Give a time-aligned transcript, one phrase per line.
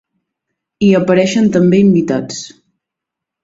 [0.87, 2.43] Hi apareixen també invitats.